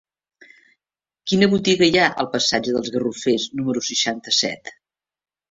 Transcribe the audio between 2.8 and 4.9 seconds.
Garrofers número seixanta-set?